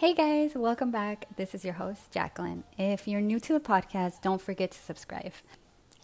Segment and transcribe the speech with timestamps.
[0.00, 1.26] Hey guys, welcome back.
[1.36, 2.64] This is your host, Jacqueline.
[2.78, 5.34] If you're new to the podcast, don't forget to subscribe.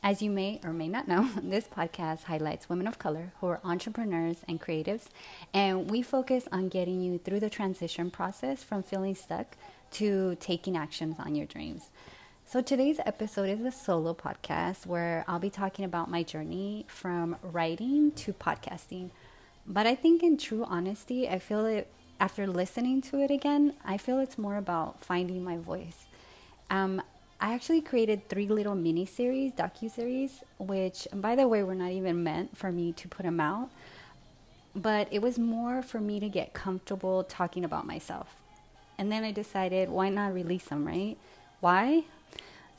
[0.02, 3.60] As you may or may not know, this podcast highlights women of color who are
[3.64, 5.06] entrepreneurs and creatives,
[5.54, 9.56] and we focus on getting you through the transition process from feeling stuck
[9.92, 11.88] to taking actions on your dreams.
[12.44, 17.36] So, today's episode is a solo podcast where I'll be talking about my journey from
[17.42, 19.08] writing to podcasting.
[19.66, 23.98] But I think, in true honesty, I feel it after listening to it again, I
[23.98, 26.06] feel it's more about finding my voice.
[26.70, 27.02] Um,
[27.38, 31.90] I actually created three little mini series, docu series, which, by the way, were not
[31.90, 33.70] even meant for me to put them out,
[34.74, 38.34] but it was more for me to get comfortable talking about myself.
[38.98, 41.18] And then I decided, why not release them, right?
[41.60, 42.04] Why?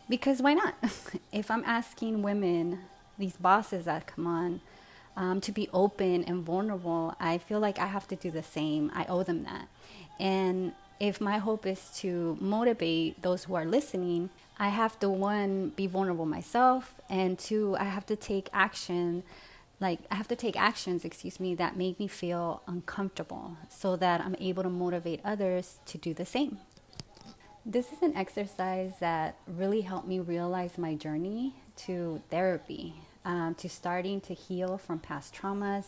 [0.09, 0.73] Because why not?
[1.31, 2.79] if I'm asking women,
[3.19, 4.61] these bosses that come on,
[5.17, 8.91] um, to be open and vulnerable, I feel like I have to do the same.
[8.93, 9.67] I owe them that.
[10.19, 15.69] And if my hope is to motivate those who are listening, I have to one
[15.75, 19.23] be vulnerable myself, and two, I have to take action.
[19.79, 24.21] Like I have to take actions, excuse me, that make me feel uncomfortable, so that
[24.21, 26.59] I'm able to motivate others to do the same.
[27.65, 32.95] This is an exercise that really helped me realize my journey to therapy
[33.27, 35.85] um, to starting to heal from past traumas.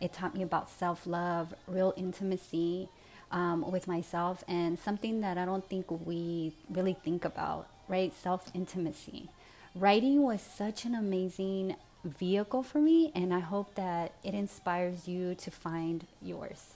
[0.00, 2.88] It taught me about self love, real intimacy
[3.30, 8.12] um, with myself, and something that I don't think we really think about, right?
[8.16, 9.28] Self intimacy.
[9.74, 15.34] Writing was such an amazing vehicle for me, and I hope that it inspires you
[15.34, 16.74] to find yours.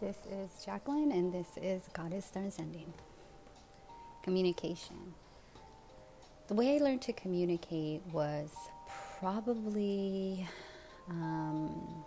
[0.00, 2.92] This is Jacqueline, and this is Goddess Transcending.
[4.24, 5.14] Communication.
[6.48, 8.48] The way I learned to communicate was
[9.18, 10.48] probably,
[11.10, 12.02] um,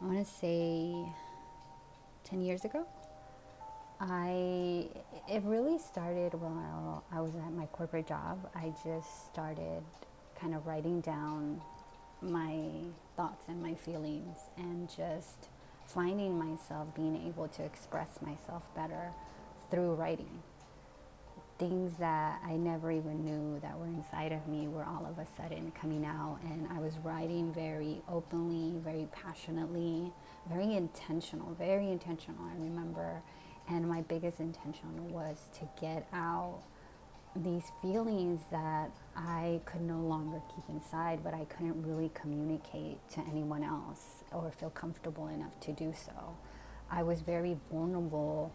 [0.00, 0.94] I want to say,
[2.22, 2.86] 10 years ago.
[3.98, 4.86] I
[5.28, 8.48] it really started while I was at my corporate job.
[8.54, 9.82] I just started
[10.40, 11.60] kind of writing down
[12.22, 12.60] my
[13.16, 15.48] thoughts and my feelings and just
[15.86, 19.10] finding myself being able to express myself better
[19.72, 20.40] through writing
[21.58, 25.26] things that I never even knew that were inside of me were all of a
[25.36, 26.38] sudden coming out.
[26.44, 30.12] And I was writing very openly, very passionately,
[30.48, 32.44] very intentional, very intentional.
[32.44, 33.22] I remember.
[33.68, 36.62] And my biggest intention was to get out
[37.34, 43.20] these feelings that I could no longer keep inside, but I couldn't really communicate to
[43.28, 46.36] anyone else or feel comfortable enough to do so.
[46.90, 48.52] I was very vulnerable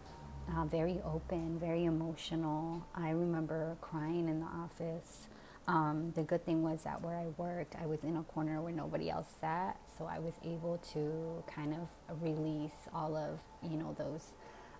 [0.49, 2.85] uh, very open, very emotional.
[2.95, 5.27] I remember crying in the office.
[5.67, 8.73] Um, the good thing was that where I worked, I was in a corner where
[8.73, 13.95] nobody else sat, so I was able to kind of release all of you know
[13.97, 14.33] those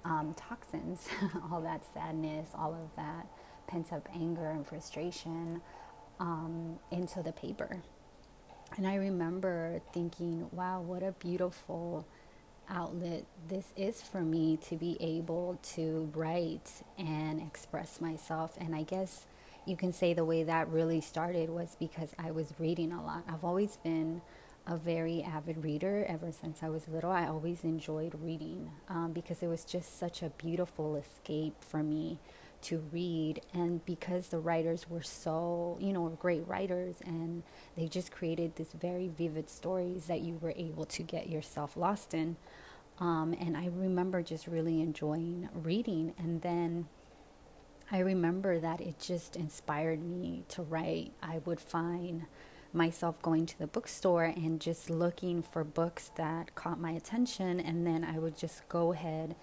[0.04, 1.08] um, toxins,
[1.52, 3.28] all that sadness, all of that
[3.68, 5.62] pent up anger and frustration
[6.20, 7.82] um, into the paper.
[8.78, 12.08] And I remember thinking, wow, what a beautiful
[12.72, 18.58] outlet this is for me to be able to write and express myself.
[18.60, 19.26] And I guess
[19.66, 23.24] you can say the way that really started was because I was reading a lot.
[23.28, 24.22] I've always been
[24.68, 27.12] a very avid reader ever since I was little.
[27.12, 32.20] I always enjoyed reading um, because it was just such a beautiful escape for me
[32.64, 33.42] to read.
[33.54, 37.44] And because the writers were so, you know, great writers and
[37.76, 42.14] they just created this very vivid stories that you were able to get yourself lost
[42.14, 42.38] in.
[43.00, 46.14] Um, and I remember just really enjoying reading.
[46.18, 46.88] And then
[47.92, 51.14] I remember that it just inspired me to write.
[51.22, 52.26] I would find
[52.74, 57.60] myself going to the bookstore and just looking for books that caught my attention.
[57.60, 59.36] And then I would just go ahead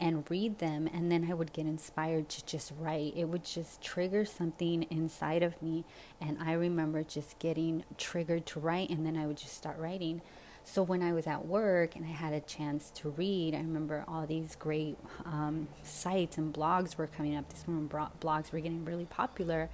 [0.00, 0.88] and read them.
[0.92, 3.14] And then I would get inspired to just write.
[3.16, 5.84] It would just trigger something inside of me.
[6.20, 8.90] And I remember just getting triggered to write.
[8.90, 10.22] And then I would just start writing.
[10.64, 14.04] So when I was at work and I had a chance to read, I remember
[14.08, 17.48] all these great um, sites and blogs were coming up.
[17.52, 19.70] These blogs were getting really popular.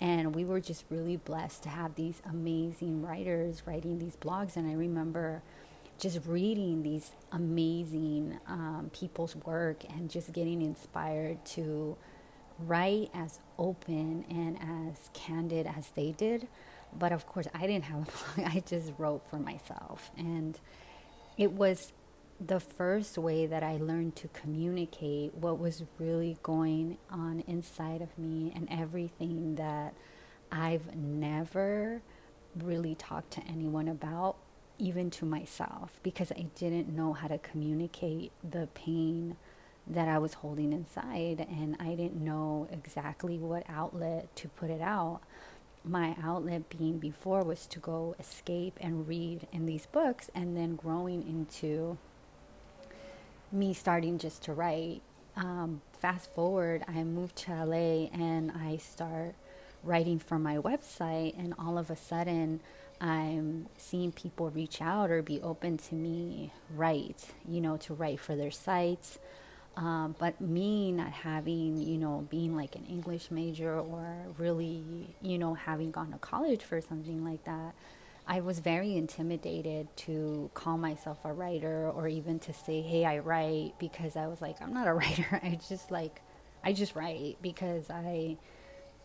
[0.00, 4.56] And we were just really blessed to have these amazing writers writing these blogs.
[4.56, 5.42] And I remember
[6.02, 11.96] just reading these amazing um, people's work and just getting inspired to
[12.58, 16.48] write as open and as candid as they did
[16.98, 18.54] but of course, I didn't have a blog.
[18.54, 20.10] I just wrote for myself.
[20.16, 20.58] And
[21.36, 21.92] it was
[22.44, 28.16] the first way that I learned to communicate what was really going on inside of
[28.18, 29.94] me and everything that
[30.50, 32.02] I've never
[32.56, 34.36] really talked to anyone about.
[34.82, 39.36] Even to myself because I didn't know how to communicate the pain
[39.86, 44.80] that I was holding inside and I didn't know exactly what outlet to put it
[44.80, 45.20] out.
[45.84, 50.74] My outlet being before was to go escape and read in these books and then
[50.74, 51.96] growing into
[53.52, 55.02] me starting just to write.
[55.36, 59.34] Um, fast forward, I moved to LA and I start
[59.84, 62.60] writing for my website and all of a sudden
[63.02, 68.20] I'm seeing people reach out or be open to me write, you know, to write
[68.20, 69.18] for their sites.
[69.76, 75.36] Um, but me not having, you know, being like an English major or really, you
[75.36, 77.74] know, having gone to college for something like that,
[78.28, 83.18] I was very intimidated to call myself a writer or even to say, hey, I
[83.18, 85.40] write because I was like, I'm not a writer.
[85.42, 86.20] I just like,
[86.62, 88.36] I just write because I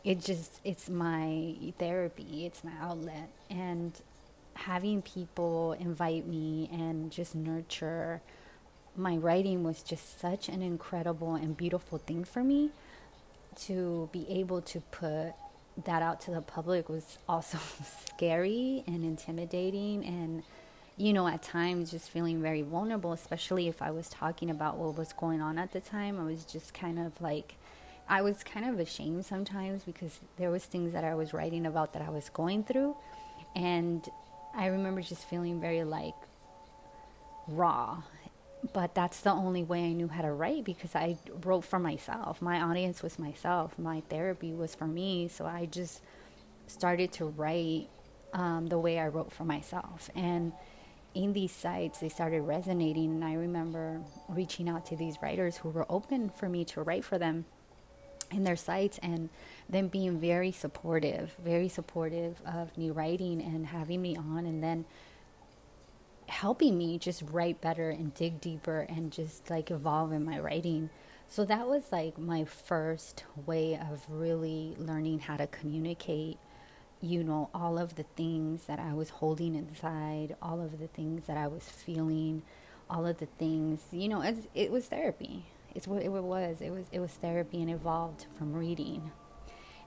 [0.08, 3.30] it just it's my therapy it's my outlet.
[3.50, 3.92] And
[4.56, 8.22] having people invite me and just nurture
[8.96, 12.72] my writing was just such an incredible and beautiful thing for me.
[13.66, 15.34] To be able to put
[15.84, 17.60] that out to the public was also
[18.08, 20.06] scary and intimidating.
[20.06, 20.44] And
[20.96, 24.98] you know at times just feeling very vulnerable especially if i was talking about what
[24.98, 27.54] was going on at the time i was just kind of like
[28.10, 31.94] I was kind of ashamed sometimes because there was things that I was writing about
[31.94, 32.96] that I was going through
[33.56, 34.08] and
[34.56, 36.16] I remember just feeling very like
[37.48, 38.02] raw
[38.74, 42.42] but that's the only way I knew how to write because I wrote for myself.
[42.42, 43.78] My audience was myself.
[43.78, 45.28] My therapy was for me.
[45.28, 46.02] So I just
[46.66, 47.88] started to write
[48.34, 50.10] um, the way I wrote for myself.
[50.16, 50.54] And
[51.14, 53.12] in these sites, they started resonating.
[53.12, 57.06] And I remember reaching out to these writers who were open for me to write
[57.06, 57.46] for them
[58.32, 59.30] in their sites and
[59.70, 64.86] them being very supportive, very supportive of me writing and having me on and then
[66.28, 70.90] helping me just write better and dig deeper and just like evolve in my writing.
[71.30, 76.38] So that was like my first way of really learning how to communicate,
[77.02, 81.28] you know, all of the things that I was holding inside, all of the things
[81.28, 82.44] that I was feeling,
[82.90, 85.46] all of the things, you know, it, it was therapy
[85.78, 86.60] it's what it was.
[86.60, 89.12] It was it was therapy and evolved from reading,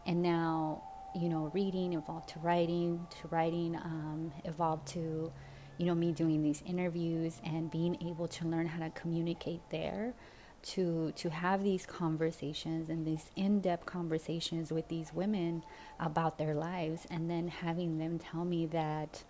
[0.06, 0.84] and now
[1.16, 5.32] you know reading evolved to writing, to writing um, evolved to
[5.78, 10.14] you know me doing these interviews and being able to learn how to communicate there
[10.62, 15.64] to to have these conversations and these in-depth conversations with these women
[15.98, 19.24] about their lives and then having them tell me that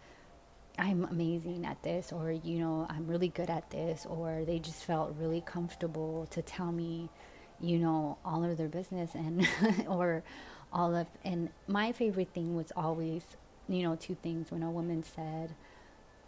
[0.80, 4.82] I'm amazing at this, or, you know, I'm really good at this, or they just
[4.82, 7.10] felt really comfortable to tell me,
[7.60, 9.46] you know, all of their business and,
[9.86, 10.22] or
[10.72, 13.22] all of, and my favorite thing was always,
[13.68, 15.54] you know, two things when a woman said,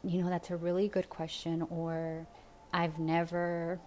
[0.04, 2.26] you know, that's a really good question, or
[2.74, 3.80] I've never,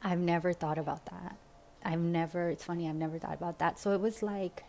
[0.00, 1.36] I've never thought about that.
[1.84, 3.80] I've never, it's funny, I've never thought about that.
[3.80, 4.62] So it was like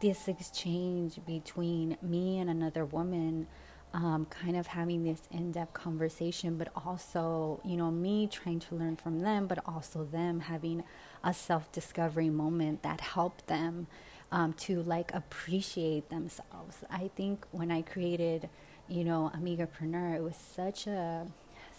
[0.00, 3.48] this exchange between me and another woman
[3.94, 8.96] um, kind of having this in-depth conversation but also you know me trying to learn
[8.96, 10.82] from them but also them having
[11.24, 13.86] a self-discovery moment that helped them
[14.30, 16.78] um, to like appreciate themselves.
[16.90, 18.48] I think when i created
[18.88, 21.26] you know amigapreneur it was such a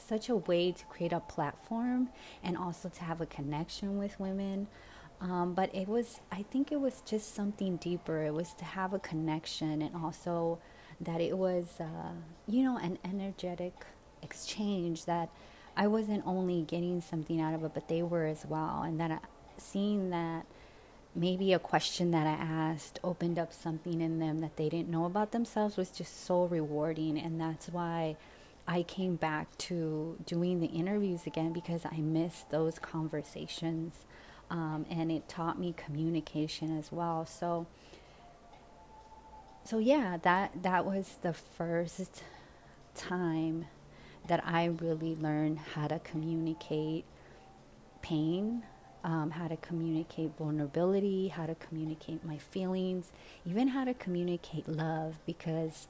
[0.07, 2.10] such a way to create a platform
[2.43, 4.67] and also to have a connection with women.
[5.22, 8.24] Um, but it was i think it was just something deeper.
[8.24, 10.60] It was to have a connection and also
[11.01, 12.13] that it was, uh,
[12.47, 13.73] you know, an energetic
[14.21, 15.29] exchange that
[15.75, 18.83] I wasn't only getting something out of it, but they were as well.
[18.83, 19.19] And that I,
[19.57, 20.45] seeing that
[21.15, 25.05] maybe a question that I asked opened up something in them that they didn't know
[25.05, 27.17] about themselves was just so rewarding.
[27.19, 28.15] And that's why
[28.67, 33.93] I came back to doing the interviews again because I missed those conversations.
[34.50, 37.25] Um, and it taught me communication as well.
[37.25, 37.65] So,
[39.65, 42.24] so yeah, that that was the first
[42.96, 43.65] time
[44.27, 47.05] that I really learned how to communicate
[48.01, 48.63] pain,
[49.03, 53.12] um, how to communicate vulnerability, how to communicate my feelings,
[53.46, 55.88] even how to communicate love because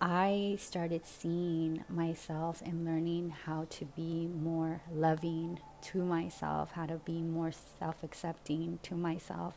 [0.00, 6.96] I started seeing myself and learning how to be more loving to myself, how to
[6.96, 9.54] be more self accepting to myself,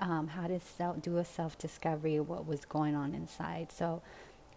[0.00, 3.72] um, how to self, do a self discovery of what was going on inside.
[3.72, 4.02] So,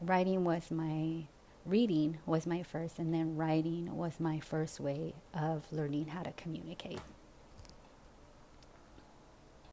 [0.01, 1.25] writing was my
[1.65, 6.31] reading was my first, and then writing was my first way of learning how to
[6.33, 7.01] communicate.